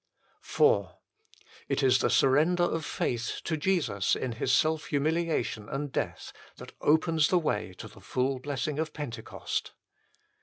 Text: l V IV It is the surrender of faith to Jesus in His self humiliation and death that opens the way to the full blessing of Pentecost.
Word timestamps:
l 0.59 0.65
V 0.65 0.79
IV 0.79 0.87
It 1.69 1.83
is 1.83 1.99
the 1.99 2.09
surrender 2.09 2.63
of 2.63 2.83
faith 2.83 3.39
to 3.43 3.55
Jesus 3.55 4.15
in 4.15 4.31
His 4.31 4.51
self 4.51 4.85
humiliation 4.87 5.69
and 5.69 5.91
death 5.91 6.33
that 6.55 6.73
opens 6.81 7.27
the 7.27 7.37
way 7.37 7.73
to 7.75 7.87
the 7.87 8.01
full 8.01 8.39
blessing 8.39 8.79
of 8.79 8.93
Pentecost. 8.93 9.73